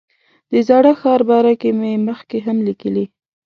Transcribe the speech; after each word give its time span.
د 0.51 0.53
زاړه 0.67 0.93
ښار 0.99 1.21
باره 1.29 1.53
کې 1.61 1.69
مې 1.79 1.93
مخکې 2.07 2.37
هم 2.45 2.57
لیکلي. 2.67 3.05